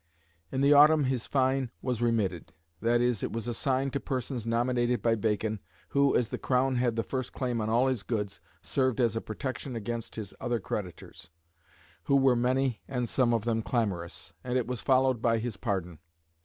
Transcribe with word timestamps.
In 0.51 0.61
the 0.61 0.73
autumn 0.73 1.03
his 1.03 1.27
fine 1.27 1.69
was 1.83 2.01
remitted 2.01 2.53
that 2.81 3.01
is, 3.01 3.21
it 3.21 3.31
was 3.31 3.47
assigned 3.47 3.93
to 3.93 3.99
persons 3.99 4.47
nominated 4.47 4.99
by 5.03 5.13
Bacon, 5.13 5.59
who, 5.89 6.15
as 6.15 6.29
the 6.29 6.39
Crown 6.39 6.77
had 6.77 6.95
the 6.95 7.03
first 7.03 7.33
claim 7.33 7.61
on 7.61 7.69
all 7.69 7.85
his 7.85 8.01
goods, 8.01 8.41
served 8.63 8.99
as 8.99 9.15
a 9.15 9.21
protection 9.21 9.75
against 9.75 10.15
his 10.15 10.33
other 10.41 10.59
creditors, 10.59 11.29
who 12.05 12.15
were 12.15 12.35
many 12.35 12.81
and 12.87 13.07
some 13.07 13.31
of 13.31 13.45
them 13.45 13.61
clamorous 13.61 14.33
and 14.43 14.57
it 14.57 14.65
was 14.65 14.81
followed 14.81 15.21
by 15.21 15.37
his 15.37 15.55
pardon. 15.55 15.99